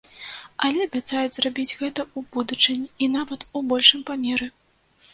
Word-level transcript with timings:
Але 0.67 0.79
абяцаюць 0.89 1.35
зрабіць 1.35 1.77
гэта 1.83 2.01
ў 2.17 2.33
будучыні 2.39 2.87
і 3.05 3.13
нават 3.19 3.41
у 3.57 3.67
большым 3.71 4.01
памеры. 4.13 4.47